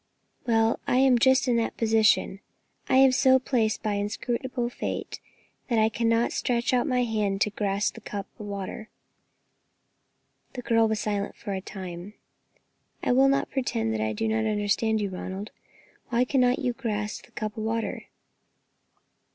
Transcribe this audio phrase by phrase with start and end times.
[0.47, 2.39] "Well, I am just in that position.
[2.89, 5.19] I am so placed by an inscrutable Fate,
[5.67, 8.89] that I cannot stretch out my hand to grasp the cup of water."
[10.53, 12.15] The girl was silent for a time.
[13.03, 15.51] "I will not pretend that I do not understand you, Ronald.
[16.09, 18.05] Why cannot you grasp the cup of water?"